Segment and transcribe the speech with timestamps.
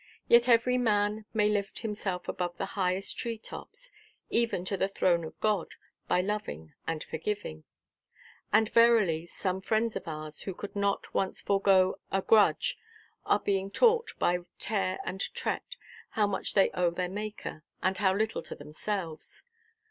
[0.27, 3.91] Yet every man may lift himself above the highest tree–tops,
[4.31, 5.75] even to the throne of God,
[6.07, 7.65] by loving and forgiving.
[8.51, 12.79] And verily, some friends of ours, who could not once forego a grudge,
[13.27, 15.77] are being taught, by tare and trett,
[16.09, 19.43] how much they owe their Maker, and how little to themselves.